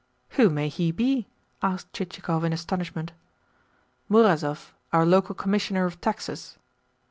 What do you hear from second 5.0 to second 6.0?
local Commissioner